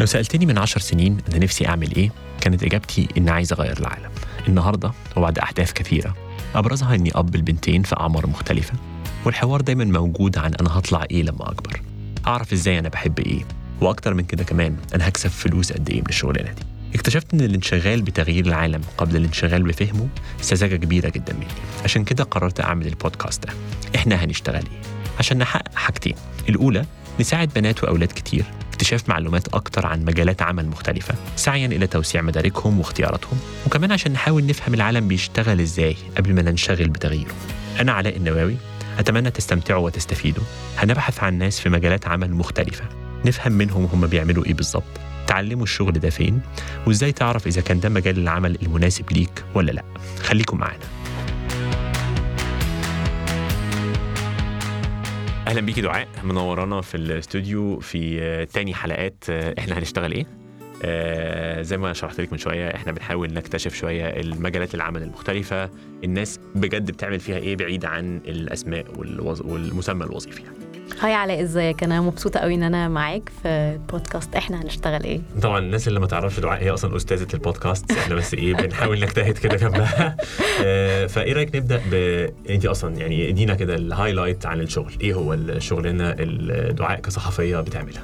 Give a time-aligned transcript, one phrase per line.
[0.00, 2.10] لو سألتني من عشر سنين أنا نفسي أعمل إيه.
[2.40, 4.10] كانت إجابتي إن عايز أغير العالم.
[4.48, 6.14] النهاردة وبعد أحداث كثيرة
[6.54, 8.74] أبرزها إني أب البنتين في أعمار مختلفة
[9.24, 11.80] والحوار دايما موجود عن أنا هطلع إيه لما أكبر.
[12.26, 13.44] أعرف إزاي أنا بحب إيه
[13.80, 16.62] وأكتر من كده كمان أنا هكسب فلوس قد إيه من الشغلانة دي.
[16.94, 20.08] اكتشفت إن الانشغال بتغيير العالم قبل الانشغال بفهمه
[20.40, 21.46] سذاجة كبيرة جدا مني.
[21.84, 23.52] عشان كده قررت أعمل البودكاست ده.
[23.94, 24.80] إحنا هنشتغل إيه؟
[25.18, 26.14] عشان نحقق حاجتين.
[26.48, 26.84] الأولى
[27.20, 32.78] نساعد بنات وأولاد كتير اكتشاف معلومات أكتر عن مجالات عمل مختلفة سعيا إلى توسيع مداركهم
[32.78, 33.38] واختياراتهم.
[33.66, 37.34] وكمان عشان نحاول نفهم العالم بيشتغل إزاي قبل ما ننشغل بتغييره.
[37.80, 38.56] أنا علاء النواوي
[38.98, 40.44] أتمنى تستمتعوا وتستفيدوا.
[40.78, 42.84] هنبحث عن ناس في مجالات عمل مختلفة
[43.24, 44.84] نفهم منهم هم بيعملوا إيه بالظبط.
[45.26, 46.40] تعلموا الشغل ده فين؟
[46.86, 49.84] وإزاي تعرف إذا كان ده مجال العمل المناسب ليك ولا لأ؟
[50.22, 50.97] خليكم معانا.
[55.48, 60.26] أهلا بيكي دعاء منورانا في الاستوديو في آه، تاني حلقات آه، إحنا هنشتغل إيه
[60.84, 65.70] آه زي ما شرحت لك من شوية إحنا بنحاول نكتشف شوية المجالات العمل المختلفة
[66.04, 68.84] الناس بجد بتعمل فيها إيه بعيد عن الأسماء.
[69.44, 70.57] والمسمى الوظيفي يعني.
[71.00, 75.58] هاي علاء ازيك؟ أنا مبسوطة قوي إن أنا معاك في بودكاست إحنا هنشتغل إيه؟ طبعا
[75.58, 79.56] الناس اللي ما تعرفش دعاء هي أصلا أستاذة البودكاست إحنا بس إيه بنحاول نجتهد كده
[79.56, 80.16] جنبها.
[80.64, 81.94] آه، فإيه رأيك نبدأ ب
[82.50, 84.92] انت أصلا يعني إدينا كده ال highlight عن الشغل.
[85.00, 88.02] إيه هو الشغلانة اللي دعاء كصحفية بتعملها؟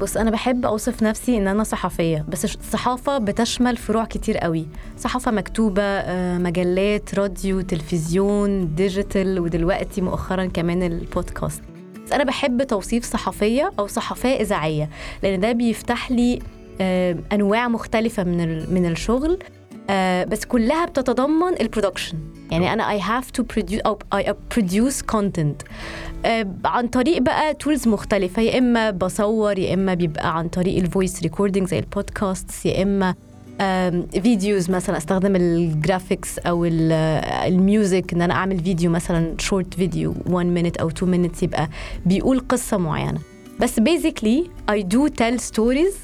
[0.00, 4.66] بص أنا بحب أوصف نفسي إن أنا صحفية بس الصحافه بتشمل فروع كتير قوي
[4.98, 11.62] صحافة مكتوبة آه، مجلات راديو تلفزيون digital ودلوقتي مؤخرا كمان البودكاست.
[12.06, 14.88] بس أنا بحب توصيف صحفية أو صحفية إذاعية
[15.22, 16.38] لأن ده بيفتح لي
[17.32, 19.38] أنواع مختلفة من من الشغل.
[19.90, 22.18] آه، بس كلها بتتضمن ال production
[22.50, 23.98] يعني أنا I have to produce أو
[24.54, 25.66] produce content.
[26.26, 30.85] آه، عن طريق بقى tools مختلفة يا إما بصور يا إما بيبقى عن طريق ال
[30.85, 33.14] voice recording زي البودكاست يا إما
[34.22, 40.14] videos مثلا أستخدم ال graphics أو ال music إن أنا أعمل فيديو مثلا short video
[40.26, 41.68] 1 minute أو 2 minutes يبقى
[42.06, 43.18] بيقول قصة معينة.
[43.60, 45.94] بس basically I do tell stories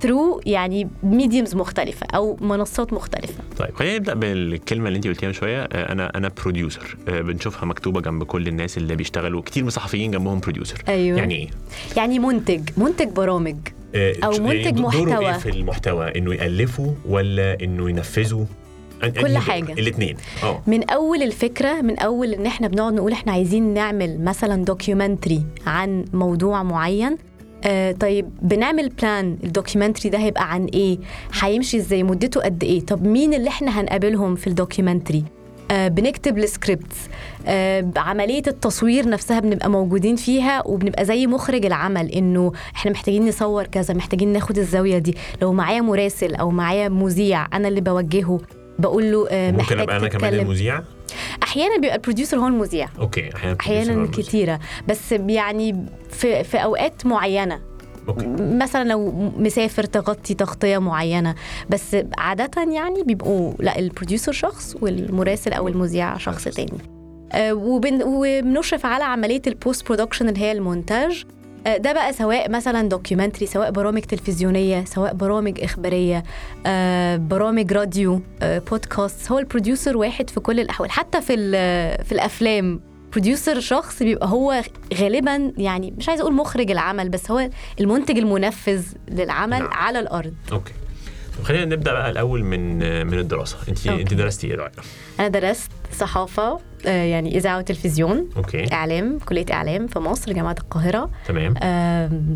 [0.00, 3.44] through يعني mediums مختلفة أو منصات مختلفة.
[3.58, 5.62] طيب خلينا نبدأ بالكلمة اللي انت قلتيها من شوية.
[5.62, 10.10] آه، أنا أنا producer آه، بنشوفها مكتوبة جنب كل الناس اللي بيشتغلوا كتير من صحفيين
[10.10, 11.18] جنبهم producer أيوه.
[11.18, 11.48] يعني إيه؟
[11.96, 12.60] يعني منتج.
[12.76, 13.56] منتج برامج.
[13.56, 13.75] آه،
[14.24, 18.46] أو منتج يعني محتوى إيه في المحتوى؟ إنه يالفه ولا إنه ينفذه
[19.20, 19.72] كل حاجة.
[19.72, 20.62] الاثنين آه.
[20.66, 26.04] من أول الفكرة من أول إن إحنا بنقعد نقول إحنا عايزين نعمل مثلا documentary عن
[26.12, 27.16] موضوع معين
[27.64, 30.98] آه طيب بنعمل plan ال documentary ده هيبقى عن إيه؟
[31.40, 35.24] هيمشي إزاي؟ مدته قد إيه؟ طب مين اللي إحنا هنقابلهم في ال documentary
[35.70, 36.92] بنكتب السكريبت
[37.46, 43.64] آه عملية التصوير نفسها بنبقى موجودين فيها وبنبقى زي مخرج العمل إنه إحنا محتاجين نصور
[43.66, 45.16] كذا محتاجين ناخد الزاوية دي.
[45.42, 48.40] لو معايا مراسل أو معايا مذيع أنا اللي بوجهه
[48.78, 50.82] بقول له آه ممكن أبقى أنا كمان المذيع؟
[51.42, 52.88] أحيانا بيبقى ال producer هو المذيع.
[52.98, 54.60] okay أحيانا أحيانا كتيرة.
[54.88, 57.60] بس يعني في في أوقات معينة
[58.08, 58.26] okay.
[58.38, 61.34] مثلا لو مسافر تغطي تغطية معينة
[61.70, 66.78] بس عادة يعني بيبقوا لا ال producer شخص والمراسل أو المذيع شخص تاني.
[67.32, 71.24] آه وبن وبنشرف على عملية ال post-production اللي هي المونتاج.
[71.66, 76.22] آه، ده بقى سواء مثلا documentary سواء برامج تلفزيونية سواء برامج إخبارية
[76.66, 81.36] آه، برامج راديو بودكاست هو ال producer واحد في كل الأحوال حتى في
[82.04, 82.80] في الأفلام.
[83.16, 84.62] producer شخص بيبقى هو
[84.94, 87.50] غالبا يعني مش عايز أقول مخرج العمل بس هو
[87.80, 89.72] المنتج المنفذ للعمل نعم.
[89.72, 90.34] على الأرض.
[90.52, 90.72] okay.
[91.42, 93.56] خلينا نبدأ بقى الأول من من الدراسة.
[93.68, 94.70] انت انت درستي إيه
[95.20, 98.72] أنا درست صحافة آه، يعني إذاعة وتلفزيون okay.
[98.72, 101.10] إعلام كلية إعلام في مصر جامعة القاهرة.
[101.28, 101.54] تمام.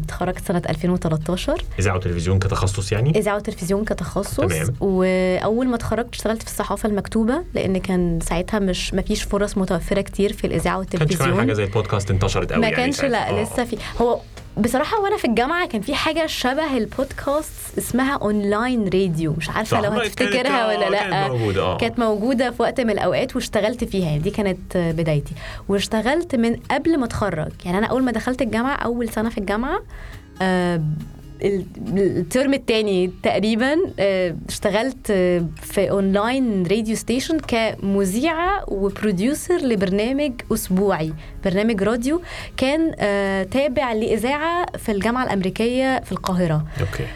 [0.05, 4.37] اتخرجت سنة 2013 إذاعة وتلفزيون كتخصص يعني؟ إذاعة وتلفزيون كتخصص.
[4.37, 4.75] تمام.
[4.81, 10.01] وأول ما اتخرجت اشتغلت في الصحافة المكتوبة لأن كان ساعتها مش ما فيش فرص متوفرة
[10.01, 11.29] كتير في الإذاعة والتلفزيون.
[11.29, 13.43] كانش حاجة زي البودكاست انتشرت قوي ما يعني كانش لا آه.
[13.43, 14.21] لسه في هو
[14.59, 19.33] بصراحة وأنا في الجامعة كان في حاجة شبه البودكاست اسمها أونلاين راديو.
[19.39, 20.99] مش عارفة لو هتفتكرها ولا لأ.
[21.11, 21.77] كانت موجودة آه.
[21.77, 24.07] كانت موجودة في وقت من الأوقات واشتغلت فيها.
[24.07, 25.33] يعني دي كانت بدايتي.
[25.69, 27.53] واشتغلت من قبل ما أتخرج.
[27.65, 29.81] يعني أنا أول ما دخلت الجامعة أول سنة في الجامعة
[30.43, 30.81] آه
[31.43, 35.07] الترم الثاني تقريبا آه، اشتغلت
[35.63, 41.13] في online radio station كمذيعة و producer لبرنامج أسبوعي.
[41.45, 42.21] برنامج راديو
[42.57, 46.65] كان آه، تابع لإذاعة في الجامعة الأمريكية في القاهرة.
[46.81, 47.07] okay.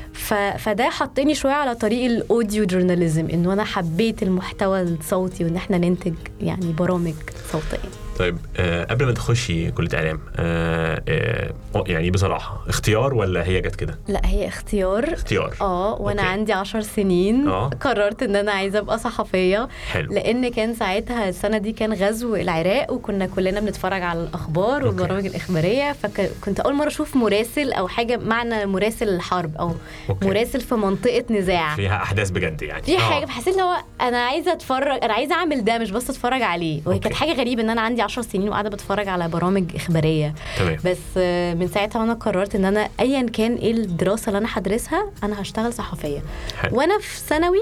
[0.59, 5.79] فده حطني شوية على طريق ال audio journalism إنه أنا حبيت المحتوى الصوتي وإن إحنا
[5.79, 7.15] ننتج يعني برامج
[7.53, 8.04] صوتية.
[8.19, 11.53] طيب آه قبل ما تخشي كلية إعلام آه آه
[11.87, 16.33] يعني بصراحة اختيار ولا هي جت كده لا هي اختيار اختيار آه وأنا okay.
[16.33, 17.69] عندي عشر سنين آه.
[17.81, 22.93] قررت إن أنا عايزة أبقى صحفية حلو لأن كان ساعتها السنة دي كان غزو العراق
[22.93, 24.87] وكنا كلنا بنتفرج على الأخبار.
[24.87, 29.73] والبرامج الإخبارية فكنت أول مرة أشوف مراسل أو حاجة معنى مراسل الحرب أو
[30.11, 30.27] okay.
[30.29, 33.01] مراسل في منطقة نزاع فيها أحداث بجد يعني في آه.
[33.01, 36.83] حاجة فحسيت إن هو أنا عايزة أتفرج أنا عايزة أعمل ده مش بس أتفرج عليه
[36.87, 36.99] وهي.
[36.99, 40.35] كانت حاجة غريبة إن أنا عندي 10 سنين وقاعدة بتفرج على برامج إخبارية.
[40.59, 40.77] تمام.
[40.85, 45.07] بس آه، من ساعتها وأنا قررت إن أنا ايا كان إيه الدراسة اللي أنا هدرسها
[45.25, 46.21] أنا هشتغل صحفية.
[46.57, 46.77] حلو.
[46.79, 47.61] وأنا في ثانوي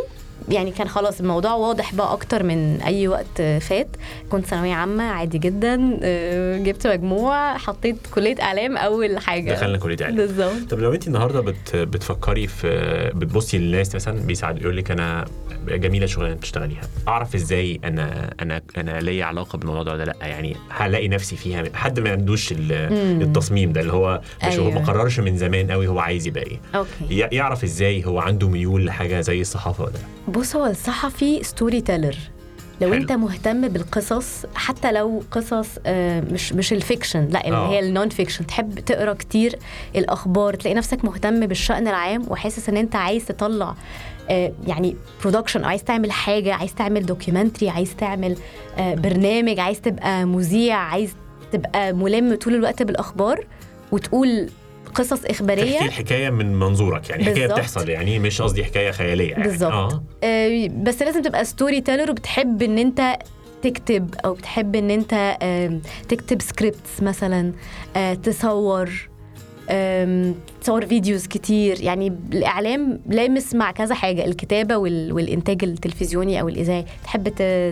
[0.48, 3.88] يعني كان خلاص الموضوع واضح بقى أكتر من أي وقت فات.
[4.30, 9.52] كنت ثانوية عامة عادي جدا آه، جبت مجموع حطيت كلية إعلام أول حاجة.
[9.52, 10.16] دخلنا كلية إعلام.
[10.16, 10.70] بالظبط.
[10.70, 15.24] طب لو انت النهارده بت بتفكري في بتبصي للناس مثلا بيساعد يقول لك أنا
[15.68, 21.08] جميلة شغلانه بتشتغليها أعرف إزاي أنا أنا أنا ليا علاقة بالموضوع ده لأ يعني هلاقي
[21.08, 22.52] نفسي فيها حد ما عندوش.
[22.52, 24.80] التصميم ده اللي هو مش هو أيوة.
[24.80, 26.60] ما قررش من زمان قوي هو عايز يبقى إيه.
[26.74, 26.88] okay.
[27.36, 30.32] يعرف إزاي هو عنده ميول لحاجة زي الصحافة ولا لأ.
[30.32, 32.16] بص هو الصحفي storyteller
[32.82, 33.00] لو حلو.
[33.02, 37.68] انت مهتم بالقصص حتى لو قصص آه، مش مش ال fiction لا اللي آه.
[37.70, 39.58] هي ال non-fiction تحب تقرا كتير
[39.96, 43.74] الأخبار تلاقي نفسك مهتم بالشأن العام وحاسس إن أنت عايز تطلع
[44.30, 48.36] آه، يعني production عايز تعمل حاجة عايز تعمل documentary عايز تعمل
[48.78, 51.10] آه، برنامج عايز تبقى مذيع عايز
[51.52, 53.46] تبقى ملم طول الوقت بالأخبار
[53.92, 54.48] وتقول
[54.94, 57.58] قصص إخبارية تحكي الحكاية من منظورك يعني حكاية بالظبط.
[57.58, 59.72] بتحصل يعني مش قصدي حكاية خيالية يعني بالظبط.
[59.72, 63.16] آه آه، بس لازم تبقى storyteller وبتحب إن أنت
[63.62, 65.36] تكتب أو بتحب إن أنت
[66.08, 67.52] تكتب scripts مثلا
[67.96, 68.90] آه، تصور
[70.60, 71.80] تصور videos كتير.
[71.80, 76.84] يعني الإعلام لامس مع كذا حاجة الكتابة وال- والإنتاج التلفزيوني أو الإذاعي.
[77.04, 77.28] تحب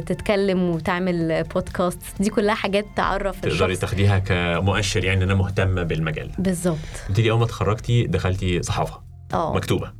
[0.06, 6.30] تتكلم وتعمل بودكاست دي كلها حاجات تعرف تقدري تاخديها كمؤشر يعني إن أنا مهتمه بالمجال.
[6.38, 6.76] بالظبط.
[7.18, 9.00] لي أول ما اتخرجتي دخلتي صحافة.
[9.34, 9.54] آه.
[9.56, 9.92] مكتوبة.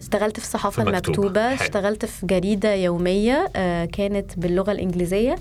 [0.00, 1.18] اشتغلت في الصحافة في مكتوبة.
[1.18, 1.64] المكتوبة حلو.
[1.66, 5.36] اشتغلت في جريدة يومية آه، كانت باللغة الإنجليزية.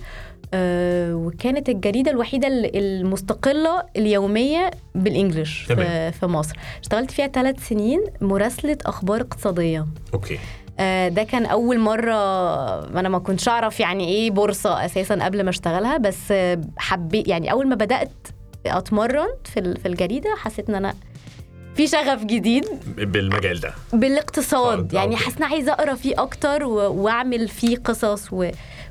[0.56, 6.12] وكانت الجريدة الوحيدة ال- المستقلة اليومية بالإنجليش في, تمام.
[6.12, 6.56] في مصر.
[6.82, 9.86] اشتغلت فيها ثلاث سنين مراسلة أخبار اقتصادية.
[10.14, 10.40] أوكي.
[10.80, 12.14] آه، ده كان أول مرة
[13.00, 17.52] أنا ما كنتش أعرف يعني إيه بورصة أساسا قبل ما أشتغلها بس آه، حبيت يعني
[17.52, 18.12] أول ما بدأت
[18.66, 20.94] أتمرن في ال- في الجريدة حسيت إن أنا
[21.76, 22.66] في شغف جديد
[22.98, 23.74] بالمجال ده.
[23.94, 24.96] بالاقتصاد.
[24.96, 25.16] آه، يعني.
[25.16, 26.74] حاسة عايزة أقرأ فيه أكتر و...
[26.74, 28.50] وأعمل فيه قصص و...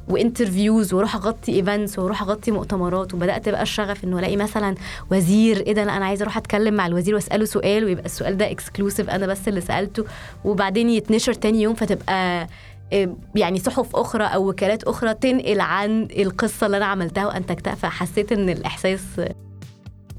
[0.08, 3.14] و interviews وأروح أغطي events وأروح أغطي مؤتمرات.
[3.14, 4.74] وبدأت بقى الشغف إنه ألاقي مثلا
[5.10, 8.50] وزير إيه ده؟ لا أنا عايزة أروح أتكلم مع الوزير وأسأله سؤال ويبقى السؤال ده
[8.50, 10.04] exclusive أنا بس اللي سألته.
[10.44, 12.48] وبعدين يتنشر تاني يوم فتبقى
[12.92, 17.74] إيه، يعني صحف أخرى أو وكالات أخرى تنقل عن القصة اللي أنا عملتها وأنتجتها.
[17.74, 19.00] فحسيت إن الإحساس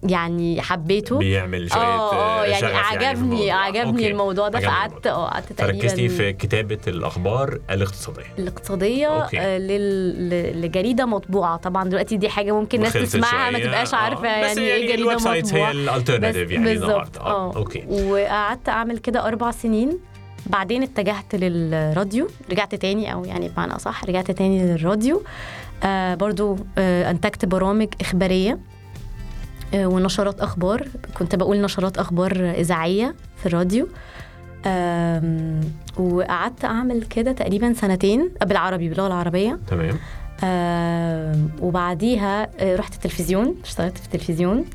[0.04, 1.18] يعني حبيته.
[1.18, 3.54] بيعمل شوية آه آه يعني في عجبني الموضوع.
[3.54, 4.08] عجبني okay.
[4.12, 8.24] الموضوع ده فقعدت آه قعدت تقريبا فركزتي في كتابة الأخبار الاقتصادية.
[8.40, 9.08] الاقتصادية.
[9.08, 10.62] آه، لل...
[10.62, 11.58] لجريدة مطبوعة.
[11.58, 13.60] طبعا دلوقتي دي حاجة ممكن ناس تسمعها ما.
[13.60, 13.98] تبقاش آه.
[13.98, 15.72] عارفة بس يعني إيه جريدة ال websites هي مطبوعة.
[15.72, 17.18] ال alternative يعني بالظبط.
[17.18, 17.56] آه.
[17.56, 17.86] okay.
[17.90, 20.00] وقعدت أعمل كده أربع سنين.
[20.46, 22.28] بعدين اتجهت للراديو.
[22.52, 25.24] رجعت تاني أو يعني بمعنى أصح رجعت تاني للراديو.
[25.84, 28.52] آه برضو آه أنتجت برامج إخبارية.
[28.52, 28.79] آه
[29.74, 30.88] ونشرات أخبار.
[31.18, 33.88] كنت بقول نشرات أخبار إذاعية في الراديو.
[35.98, 39.60] وقعدت أعمل كده تقريبا سنتين بالعربي باللغة العربية.
[39.68, 39.98] تمام.
[41.62, 44.66] وبعديها آه، رحت التلفزيون اشتغلت في التلفزيون.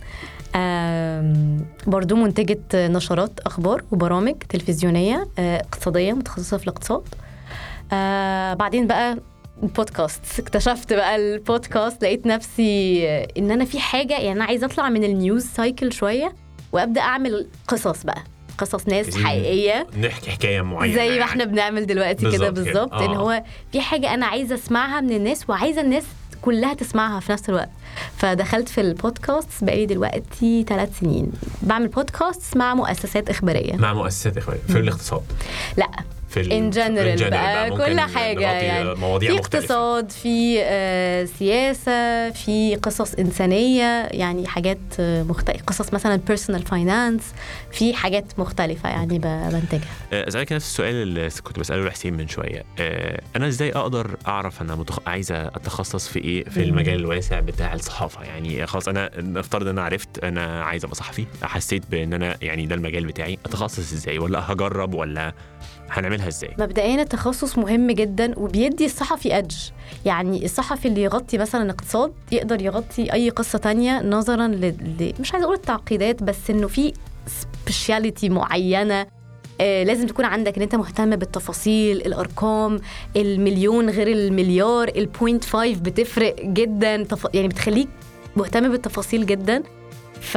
[1.87, 7.03] برضو منتجة نشرات أخبار وبرامج تلفزيونية آه، اقتصادية متخصصة في الاقتصاد.
[7.93, 9.19] آه، بعدين بقى
[9.63, 10.21] البودكاست.
[10.39, 15.05] اكتشفت بقى البودكاست لقيت نفسي آه، إن أنا في حاجة يعني أنا عايزة أطلع من
[15.05, 16.35] ال news cycle شوية
[16.73, 18.23] وأبدأ أعمل قصص بقى
[18.59, 19.87] قصص ناس حقيقية.
[20.01, 21.25] نحكي حكاية معينة زي ما يعني.
[21.25, 22.75] إحنا بنعمل دلوقتي كده بالظبط.
[22.75, 23.17] بالظبط إن آه.
[23.17, 23.43] هو
[23.73, 26.05] في حاجة أنا عايزة أسمعها من الناس وعايزة الناس
[26.43, 27.71] كلها تسمعها في نفس الوقت.
[28.17, 31.33] فدخلت في البودكاست بقالي دلوقتي ثلاث سنين.
[31.63, 33.77] بعمل بودكاست مع مؤسسات إخبارية.
[33.77, 35.23] مع مؤسسات اخواني في الاقتصاد.
[35.77, 35.91] لا.
[36.35, 38.95] في ال- in general بقى ممكن كل حاجة يعني.
[38.95, 39.65] مواضيع في مختلفة.
[39.65, 47.23] اقتصاد في آه، سياسة في قصص إنسانية يعني حاجات مختلفه قصص مثلا personal finance
[47.73, 49.81] في حاجات مختلفة يعني بنتجها
[50.13, 52.65] آه، أسألك نفس السؤال اللي كنت بسأله لحسين من شوية.
[52.81, 54.99] آه، أنا إزاي أقدر أعرف أنا متخ...
[55.07, 56.63] عايزه أتخصص في إيه في.
[56.63, 61.27] المجال الواسع بتاع الصحافة؟ يعني خلاص أنا نفترض إن أنا عرفت أنا عايز أبقى صحفي
[61.43, 65.33] حسيت بإن أنا يعني ده المجال بتاعي أتخصص إزاي؟ ولا هجرب؟ ولا
[65.91, 69.55] هنعملها إزاي مبدئيا التخصص مهم جدا وبيدي الصحفي أدج
[70.05, 74.75] يعني الصحفي اللي يغطي مثلا اقتصاد يقدر يغطي أي قصة تانية نظرا ل...
[75.21, 76.93] مش عايزة أقول التعقيدات بس إنه في
[77.27, 79.07] specialty معينة
[79.61, 82.79] آه لازم تكون عندك إن أنت مهتم بالتفاصيل الأرقام
[83.17, 87.07] المليون غير المليار ال point five بتفرق جدا.
[87.35, 87.89] يعني بتخليك
[88.37, 89.63] مهتم بالتفاصيل جدا
[90.21, 90.37] ف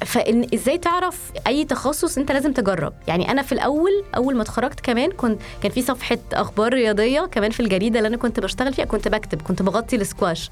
[0.00, 4.80] فإن إزاي تعرف أي تخصص أنت لازم تجرب؟ يعني أنا في الأول أول ما اتخرجت
[4.80, 8.84] كمان كنت كان في صفحة أخبار رياضية كمان في الجريدة اللي أنا كنت بشتغل فيها
[8.84, 10.50] كنت بكتب كنت بغطي السكواش.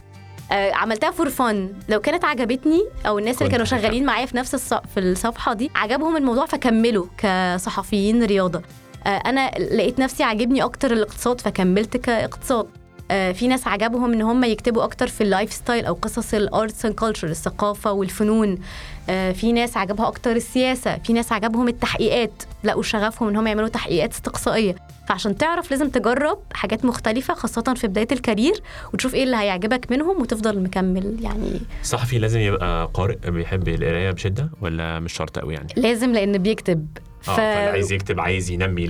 [0.53, 3.65] آه عملتها for fun لو كانت عجبتني أو الناس اللي كانوا.
[3.65, 4.75] شغالين معايا في نفس الص...
[4.75, 8.63] في الصفحة دي عجبهم الموضوع فكملوا كصحفيين رياضة.
[9.07, 12.67] آه أنا لقيت نفسي عاجبني أكتر الاقتصاد فكملت كاقتصاد.
[13.11, 16.85] آه، في ناس عجبهم إن هم يكتبوا أكتر في ال lifestyle أو قصص ال arts
[16.87, 18.59] and culture الثقافة والفنون.
[19.07, 24.13] في ناس عجبها أكتر السياسة في ناس عجبهم التحقيقات لقوا شغفهم إن هم يعملوا تحقيقات
[24.13, 24.75] استقصائية.
[25.09, 28.53] فعشان تعرف لازم تجرب حاجات مختلفة خاصة في بداية ال career
[28.95, 31.61] وتشوف إيه اللي هيعجبك منهم وتفضل مكمل يعني.
[31.83, 36.87] الصحفي لازم يبقى قارئ بيحب القراية بشدة ولا مش شرط قوي يعني؟ لازم لأن بيكتب.
[37.29, 38.85] آه فاللي عايز يكتب عايز ينمي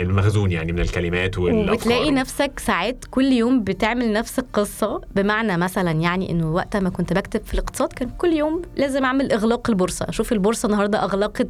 [0.00, 1.74] المخزون يعني من الكلمات والأفكار.
[1.74, 7.12] وبتلاقي نفسك ساعات كل يوم بتعمل نفس القصة بمعنى مثلا يعني إنه وقت ما كنت
[7.12, 11.46] بكتب في الاقتصاد كان كل يوم لازم أعمل إغلاق البورصة أشوف البورصة النهاردة أغلقت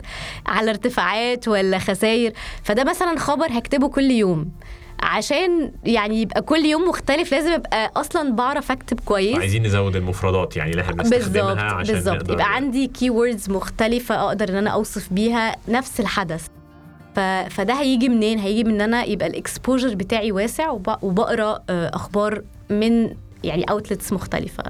[0.46, 2.32] على ارتفاعات ولا خسائر
[2.62, 4.50] فده مثلا خبر هكتبه كل يوم.
[5.02, 9.38] عشان يعني يبقى كل يوم مختلف لازم أبقى أصلا بعرف أكتب كويس.
[9.38, 12.30] عايزين نزود المفردات يعني اللي إحنا بنستخدمها عشان بالظبط.
[12.30, 16.46] يبقى عندي keywords مختلفة أقدر إن أنا أوصف بيها نفس الحدث.
[17.16, 17.20] ف...
[17.50, 20.88] فده هيجي منين؟ هيجي من إن أنا يبقى ال exposure بتاعي واسع وب...
[21.02, 23.10] وبقرأ آه، أخبار من
[23.44, 24.62] يعني outlets مختلفة.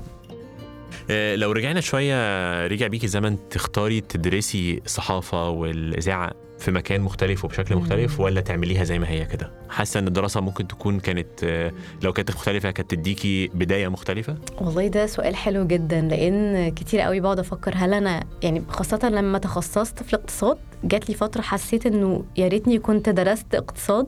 [1.11, 7.76] آه، لو رجعنا شوية رجع بيكي زمن تختاري تدرسي الصحافة والإذاعة في مكان مختلف وبشكل.
[7.76, 12.12] مختلف ولا تعمليها زي ما هي كده حاسة إن الدراسة ممكن تكون كانت آه، لو
[12.12, 17.38] كانت مختلفة كانت تديكي بداية مختلفة والله ده سؤال حلو جدا لأن كتير قوي بقعد
[17.38, 22.49] أفكر هل أنا يعني خاصة لما تخصصت في الاقتصاد جات لي فترة حسيت إنه يا
[22.49, 24.07] ريتني كنت درست اقتصاد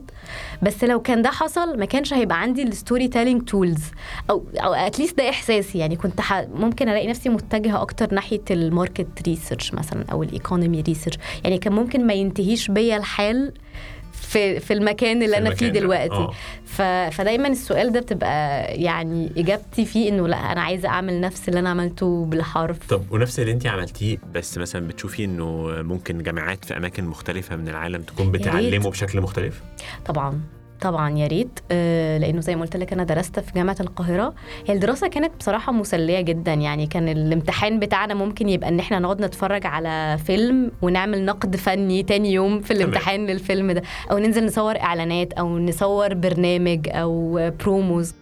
[0.61, 3.81] بس لو كان ده حصل ما كانش هيبقى عندي ال storytelling tools
[4.29, 6.21] أو أو at least ده إحساسي يعني كنت.
[6.55, 11.57] ممكن ألاقي نفسي متجهة أكتر ناحية ال market research مثلا أو ال economy research يعني
[11.57, 13.53] كان ممكن ما ينتهيش بيا الحال
[14.13, 15.67] في في المكان اللي في أنا فيه.
[15.67, 16.31] دلوقتي آه.
[16.65, 16.81] ف...
[17.15, 21.69] فدايما السؤال ده بتبقى يعني إجابتي فيه إنه لأ أنا عايزة أعمل نفس اللي أنا
[21.69, 27.03] عملته بالحرف طب ونفس اللي انت عملتيه بس مثلا بتشوفي إنه ممكن جامعات في أماكن
[27.05, 28.31] مختلفة من العالم تكون.
[28.31, 29.61] بتعلمه بشكل مختلف
[30.05, 30.41] طبعا
[30.81, 34.33] طبعا يا ريت آه، لأنه زي ما قلت لك أنا درست في جامعة القاهرة.
[34.67, 39.21] هي الدراسة كانت بصراحة مسلية جدا يعني كان الامتحان بتاعنا ممكن يبقى إن إحنا نقعد
[39.21, 44.79] نتفرج على فيلم ونعمل نقد فني تاني يوم في الامتحان للفيلم ده أو ننزل نصور
[44.79, 48.13] إعلانات أو نصور برنامج أو promos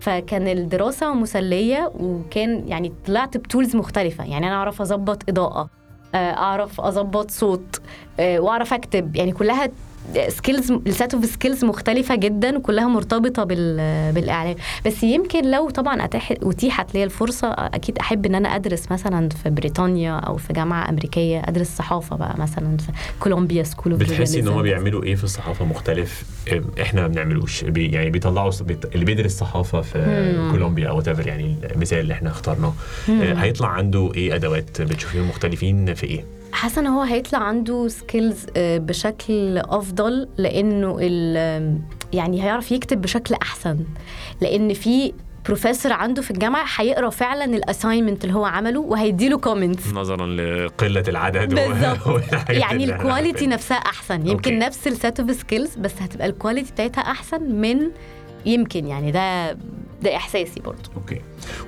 [0.00, 4.24] فكان الدراسة مسلية وكان يعني طلعت ب tools مختلفة.
[4.24, 5.68] يعني أنا أعرف أظبط إضاءة
[6.14, 7.80] آه، أعرف أظبط صوت
[8.20, 9.16] آه، وأعرف أكتب.
[9.16, 9.68] يعني كلها
[10.28, 13.76] skills ال set of skills مختلفة جدا وكلها مرتبطة بال
[14.12, 14.54] بالإعلام.
[14.86, 20.12] بس يمكن لو طبعا اتيحت لي الفرصة أكيد أحب إن أنا أدرس مثلا في بريطانيا
[20.18, 24.62] أو في جامعة أمريكية أدرس صحافة بقى مثلا في Columbia School of بتحسي إن هم
[24.62, 26.24] بيعملوا إيه في الصحافة مختلف؟
[26.82, 27.64] إحنا ما بنعملوش.
[27.64, 29.98] بي يعني بيطلعوا بيط- اللي بيدرس صحافة في
[30.38, 30.50] مم.
[30.50, 32.72] كولومبيا أو whatever يعني المثال اللي إحنا اخترناه.
[33.10, 38.46] آه، هيطلع عنده إيه أدوات بتشوفيهم مختلفين في إيه؟ حاسة إن هو هيطلع عنده skills
[38.56, 41.78] بشكل أفضل لأنه ال-
[42.12, 43.78] يعني هيعرف يكتب بشكل أحسن
[44.40, 45.12] لأن في
[45.46, 51.04] بروفيسور عنده في الجامعة هيقرأ فعلا ال assignment اللي هو عمله وهيديله comments نظرا لقلة
[51.08, 52.22] العدد بالظبط.
[52.50, 53.46] يعني ال quality.
[53.46, 54.66] نفسها أحسن يمكن okay.
[54.66, 57.78] نفس ال set of skills بس هتبقى ال quality بتاعتها أحسن من
[58.46, 59.56] يمكن يعني ده
[60.02, 61.20] ده إحساسي برضو okay.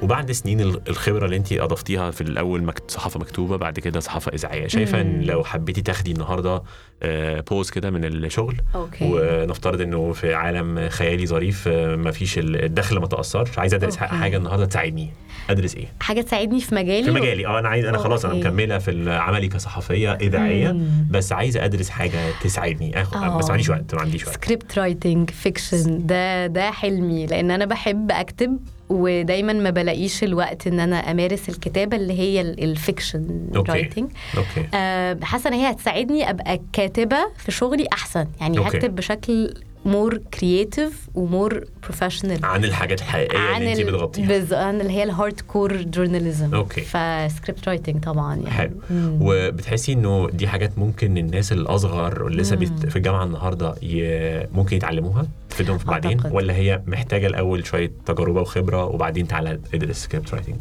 [0.02, 2.90] وبعد سنين ال- الخبرة اللي أنت أضفتيها في الأول مكت...
[2.90, 4.66] صحافة مكتوبة بعد كده صحافة إذاعية.
[4.66, 5.22] شايفة إن.
[5.22, 6.62] لو حبيتي تاخدي النهارده
[7.02, 8.56] آه، pause كده من الشغل.
[8.74, 8.98] okay.
[9.04, 13.58] ونفترض إنه في عالم خيالي ظريف ما فيش الدخل ما تأثرش.
[13.58, 14.14] عايز أدرس okay.
[14.14, 15.10] حاجة النهارده تساعدني.
[15.50, 17.46] أدرس إيه؟ حاجة تساعدني في مجالي؟ في مجالي.
[17.46, 18.48] آه أنا عايز أنا خلاص أنا okay.
[18.48, 20.76] مكملة في عملي كصحفية إذاعية.
[21.10, 23.02] بس عايزة أدرس حاجة تساعدني.
[23.02, 23.38] اخد آه.
[23.38, 24.34] بس ما عنديش وقت ما عنديش وقت.
[24.34, 27.26] script writing fiction ده ده حلمي.
[27.26, 32.52] لأن أنا بحب أكتب ودايما ما بلاقيش الوقت إن أنا أمارس الكتابة اللي هي ال
[32.52, 33.48] fiction.
[33.54, 38.76] writing okay أه حاسة إن هي هتساعدني أبقى كاتبة في شغلي أحسن يعني okay.
[38.78, 42.44] هكتب بشكل more creative و more professional.
[42.44, 44.38] عن الحاجات الحقيقية عن اللي انت بتغطيها.
[44.38, 46.80] بز- عن اللي هي ال hard core journalism okay.
[46.80, 48.50] ف script writing طبعا يعني.
[48.50, 48.70] حلو.
[48.90, 49.18] مم.
[49.20, 54.46] وبتحسي انه دي حاجات ممكن الناس الأصغر اللي لسه بيت- في الجامعة النهارده ي...
[54.54, 56.32] ممكن يتعلموها تفيدهم في بعدين أعتقد.
[56.34, 60.56] ولا هي محتاجة الأول شوية تجربة وخبرة وبعدين تعالى ادرس سكريبت رايتنج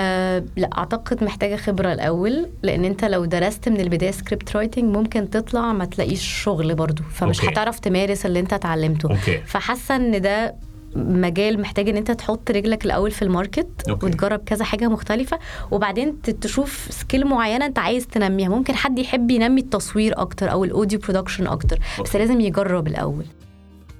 [0.00, 5.30] أه لا أعتقد محتاجة خبرة الأول لأن أنت لو درست من البداية script writing ممكن
[5.30, 7.52] تطلع ما تلاقيش شغل برضو فمش okay.
[7.52, 10.54] هتعرف تمارس اللي أنت اتعلمته okay فحاسة إن ده
[10.96, 14.06] مجال محتاج إن أنت تحط رجلك الأول في ال market okay.
[14.06, 15.38] وتجرب كذا حاجة مختلفة
[15.70, 20.70] وبعدين تشوف skill معينة أنت عايز تنميها ممكن حد يحب ينمي التصوير أكتر أو ال
[20.70, 22.18] audio production أكتر بس okay.
[22.18, 23.24] لازم يجرب الأول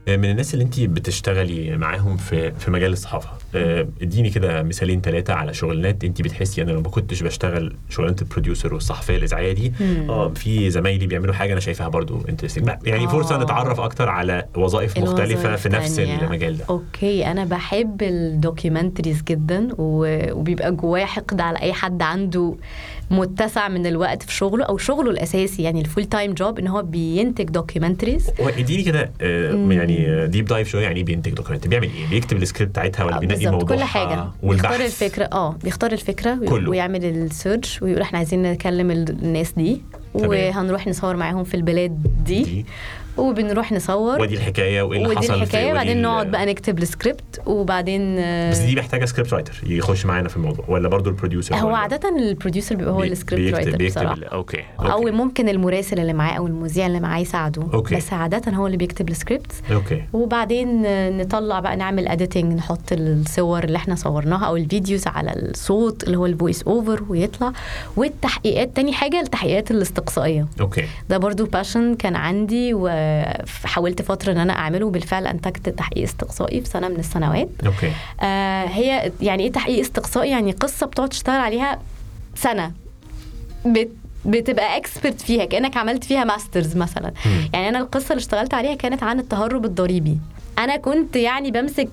[0.09, 5.35] من الناس اللي انت بتشتغلي معاهم في في مجال الصحافة آه، اديني كده مثالين ثلاثة
[5.35, 9.73] على شغلانات انت بتحسي أنا لو ما كنتش بشتغل شغلانة ال producer والصحفية الإذاعية دي.
[10.09, 13.09] آه في زمايلي بيعملوا حاجة أنا شايفاها برضو interesting يعني آه.
[13.09, 16.25] فرصة نتعرف أكتر على وظائف مختلفة في نفس التانية.
[16.26, 22.54] المجال ده Okay أنا بحب ال documentaries جدا وبيبقى جوايا حقد على أي حد عنده
[23.11, 26.83] متسع من الوقت في شغله أو شغله الأساسي يعني ال full time job إن هو
[26.83, 29.52] بينتج دوكيومنتريز هو إديني كده آه،.
[29.71, 33.35] يعني deep dive شوية يعني إيه بينتج document بيعمل إيه؟ بيكتب السكريبت بتاعتها ولا بينقي
[33.37, 34.25] بالظبط موضوع كل حاجة.
[34.43, 36.71] بيختار الفكرة آه بيختار الفكرة كله.
[36.71, 39.83] ويعمل ال search ويقول إحنا عايزين نكلم ال- الناس دي.
[40.14, 42.67] وهنروح نصور معاهم في البلاد دي, دي.
[43.17, 44.21] وبنروح نصور.
[44.21, 48.17] ودي الحكاية وإيه اللي ودي حصل في- الحكاية ودي وبعدين نقعد بقى نكتب السكريبت وبعدين
[48.50, 52.09] بس دي محتاجة script writer يخش معانا في الموضوع ولا برضو ال producer هو؟ عادة
[52.09, 56.33] ال producer بيبقى هو السكريبت بيكتب- writer بيكتب ال- okay أو ممكن المراسل اللي معاه
[56.38, 57.62] أو المذيع اللي معاه يساعده.
[57.75, 57.97] okay.
[57.97, 60.83] بس عادة هو اللي بيكتب ال script okay وبعدين
[61.19, 66.17] نطلع بقى نعمل editing نحط الصور اللي إحنا صورناها أو ال videos على الصوت اللي
[66.19, 67.52] هو ال voice over ويطلع.
[67.97, 70.47] والتحقيقات تاني حاجة التحقيقات الاستقصائية.
[70.61, 72.75] okay ده برضو passion كان عندي
[73.64, 77.49] وحاولت فترة إن أنا أعمله بالفعل انتجت تحقيق استقصائي في سنة من السنوات.
[77.66, 77.92] okay.
[78.21, 81.79] آه هي يعني إيه تحقيق استقصائي؟ يعني قصة بتقعد تشتغل عليها
[82.35, 82.73] سنة.
[83.67, 83.88] بت
[84.25, 87.12] بتبقى expert فيها كأنك عملت فيها masters مثلا.
[87.26, 87.50] مم.
[87.52, 90.19] يعني أنا القصة اللي اشتغلت عليها كانت عن التهرب الضريبي.
[90.59, 91.88] أنا كنت يعني بمسك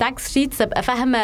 [0.00, 1.18] tax sheets أبقى فاهمة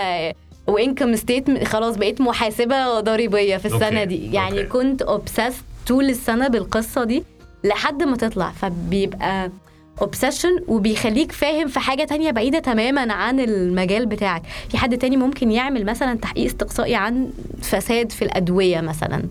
[0.66, 4.04] و income state خلاص بقيت محاسبة ضريبية في السنة okay.
[4.06, 4.32] دي.
[4.32, 4.68] يعني okay.
[4.68, 7.24] كنت obsessed طول السنة بالقصة دي.
[7.64, 9.50] لحد ما تطلع فبيبقى
[10.00, 14.42] obsession وبيخليك فاهم في حاجة تانية بعيدة تماما عن المجال بتاعك.
[14.70, 17.30] في حد تاني ممكن يعمل مثلا تحقيق استقصائي عن
[17.62, 19.22] فساد في الأدوية مثلا.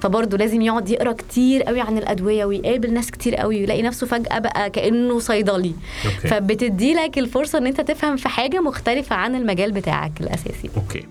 [0.00, 4.38] فبرضه لازم يقعد يقرأ كتير قوي عن الأدوية ويقابل ناس كتير قوي ويلاقي نفسه فجأة
[4.38, 5.74] بقى كأنه صيدلي.
[6.04, 6.28] okay.
[6.28, 10.70] فبتدي لك الفرصة إن أنت تفهم في حاجة مختلفة عن المجال بتاعك الأساسي.
[10.76, 11.06] okay.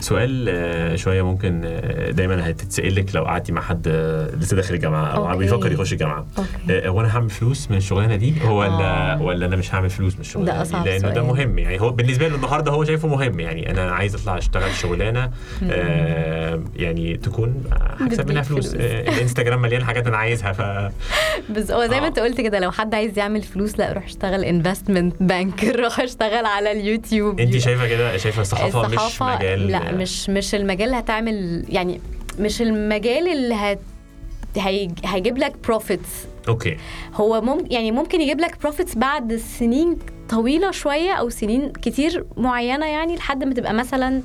[0.00, 4.74] سؤال آه، شوية ممكن آه، دايما هتتسال لك لو قعدتي مع حد آه، لسه داخل
[4.74, 5.38] الجامعة أو.
[5.38, 6.26] بيفكر يخش الجامعة.
[6.70, 9.22] هو أنا هعمل فلوس من الشغلانة دي؟ هو ولا آه.
[9.22, 11.22] ولا أنا مش هعمل فلوس من الشغلانة ده دي؟ أصعب لأنه ده.
[11.22, 11.58] مهم.
[11.58, 13.40] يعني هو بالنسبة له النهارده هو شايفه مهم.
[13.40, 15.30] يعني أنا عايز أطلع أشتغل شغلانة
[15.70, 17.64] آه يعني تكون
[18.00, 18.70] هكسب منها فلوس.
[18.70, 18.82] فلوس.
[18.84, 20.60] آه الإنستجرام مليان حاجات أنا عايزها ف
[21.52, 22.00] بس هو زي.
[22.00, 26.00] ما أنت قلت كده لو حد عايز يعمل فلوس لا روح اشتغل investment bank روح
[26.00, 27.40] اشتغل على اليوتيوب.
[27.40, 29.89] أنت شايفة كده؟ شايفة الصحافة, مش مجال لا.
[29.92, 32.00] مش مش المجال اللي هتعمل يعني
[32.38, 33.78] مش المجال اللي هت
[34.56, 36.08] هي- هيجيب لك profits
[36.48, 36.76] okay.
[37.14, 39.96] هو ممكن يعني ممكن يجيب لك profits بعد سنين
[40.28, 44.22] طويلة شوية أو سنين كتير معينة يعني لحد ما تبقى مثلا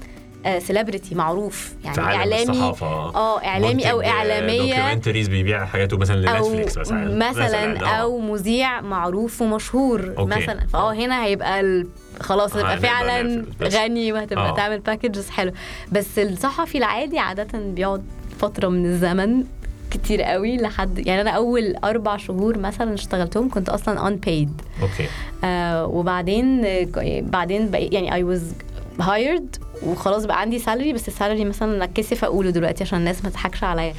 [0.59, 1.73] celebrity معروف.
[1.83, 2.87] يعني في عالم إعلامي الصحافة.
[3.15, 4.75] آه إعلامي أو آه، إعلامية.
[4.75, 7.29] documentaries بيبيع حاجاته مثلا لنتفليكس مثلا.
[7.29, 7.87] مثلا آه.
[7.87, 10.13] أو مذيع معروف ومشهور.
[10.17, 10.39] okay.
[10.39, 10.67] مثلا.
[10.67, 11.87] فاه هنا هيبقى ال...
[12.19, 13.45] خلاص هتبقى فعلا.
[13.63, 14.55] غني وهتبقى آه.
[14.55, 15.51] تعمل packages حلو.
[15.91, 18.03] بس الصحفي العادي عادة بيقعد
[18.39, 19.43] فترة من الزمن
[19.91, 25.07] كتير قوي لحد يعني أنا أول أربع شهور مثلا اشتغلتهم كنت أصلا unpaid okay.
[25.43, 26.87] آه وبعدين آه،
[27.21, 28.53] بعدين بقى يعني I was
[28.99, 33.29] hired وخلاص بقى عندي salary بس ال salary مثلا اتكسف أقوله دلوقتي عشان الناس ما
[33.29, 33.93] تضحكش عليا.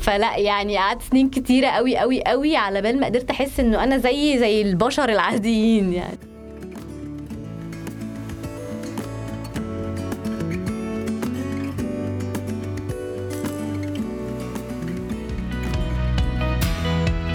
[0.00, 3.98] فلا يعني قعدت سنين كتيرة قوي قوي قوي على بال ما قدرت أحس إنه أنا
[3.98, 6.18] زي زي البشر العاديين يعني.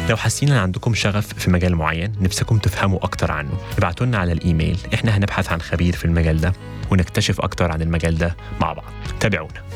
[0.09, 4.31] لو حاسين إن عندكم شغف في مجال معين نفسكم تفهموا أكتر عنه ابعتوا لنا على
[4.31, 4.77] الإيميل.
[4.93, 6.53] إحنا هنبحث عن خبير في المجال ده
[6.91, 8.91] ونكتشف أكتر عن المجال ده مع بعض.
[9.19, 9.68] تابعونا.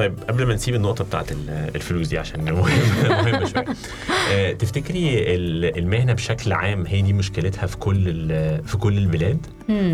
[0.00, 3.64] طيب قبل ما نسيب النقطة بتاعت ال- الفلوس دي عشان مهمة مهمة شوية
[4.32, 8.04] آه، تفتكري ال- المهنة بشكل عام هي دي مشكلتها في كل
[8.64, 9.38] في كل البلاد.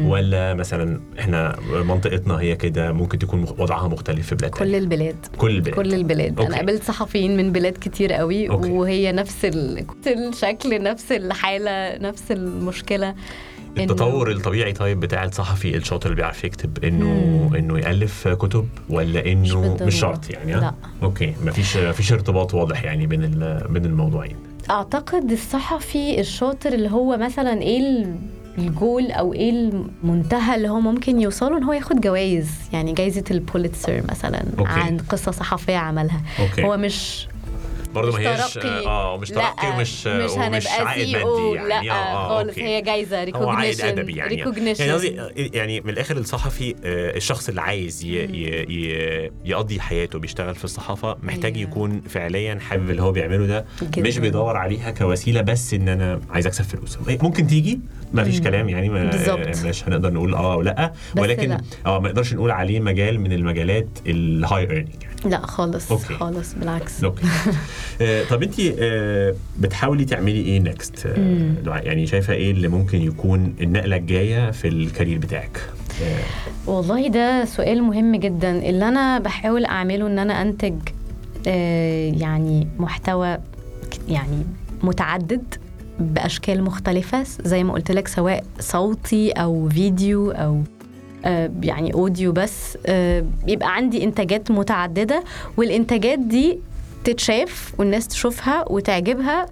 [0.04, 5.16] ولا مثلا إحنا منطقتنا هي كده ممكن تكون وضعها مختلف في بلاد كل تانية؟ البلاد
[5.38, 6.48] كل البلاد كل البلاد okay.
[6.48, 8.70] أنا قابلت صحفيين من بلاد كتير قوي okay.
[8.70, 13.14] وهي نفس ال- نفس الشكل نفس الحالة نفس المشكلة
[13.78, 17.54] التطور الطبيعي طيب بتاع الصحفي الشاطر اللي بيعرف يكتب إنه مم.
[17.54, 19.76] إنه يألف كتب ولا إنه.
[19.82, 20.74] مش شرط يعني؟ لا.
[21.02, 23.20] Okay مفيش مفيش ارتباط واضح يعني بين
[23.68, 24.36] بين الموضوعين
[24.70, 28.16] أعتقد الصحفي الشاطر اللي هو مثلا إيه ال-
[28.58, 34.02] الجول أو إيه المنتهى اللي هو ممكن يوصله إن هو ياخد جوائز يعني جايزة البوليتسر
[34.10, 34.70] مثلا okay.
[34.70, 37.28] عن قصة صحفية عملها okay هو مش
[37.96, 38.86] برضه ما ترقي.
[38.86, 42.62] آه مش ترقي ومش مش ومش عائد مادي يعني لا آه خالص okay.
[42.64, 47.16] هي جايزة هو عائد recognition ادبي يعني يعني recognition قصدي يعني من الآخر الصحفي آه،
[47.16, 51.56] الشخص اللي عايز ي- ي- ي- يقضي حياته بيشتغل في الصحافة محتاج.
[51.56, 53.64] يكون فعليا حابب اللي هو بيعمله ده.
[53.98, 57.80] مش بيدور عليها كوسيلة بس إن أنا عايز أكسب فلوس ممكن تيجي
[58.12, 58.40] ما فيش.
[58.40, 59.10] كلام يعني ما.
[59.64, 61.58] مش هنقدر نقول آه أو لأ ولكن.
[61.86, 66.14] آه ما نقدرش نقول عليه مجال من المجالات ال high earning يعني لا خالص okay.
[66.14, 67.04] خالص بالعكس.
[67.04, 67.22] okay.
[68.00, 71.54] آه، طب انت آه، بتحاولي تعملي إيه next مم.
[71.66, 75.60] يعني شايفة إيه اللي ممكن يكون النقلة الجاية في ال career بتاعك؟
[76.02, 78.50] آه، والله ده سؤال مهم جدا.
[78.68, 80.74] اللي أنا بحاول أعمله إن أنا أنتج
[81.46, 83.38] آه، يعني محتوى
[84.08, 84.42] يعني
[84.82, 85.54] متعدد
[86.00, 90.75] بأشكال مختلفة زي ما قلت لك سواء صوتي أو فيديو أو آه،
[91.62, 92.78] يعني أوديو بس.
[92.86, 95.24] آه، يبقى عندي إنتاجات متعددة
[95.56, 96.58] والإنتاجات دي
[97.04, 99.46] تتشاف والناس تشوفها وتعجبها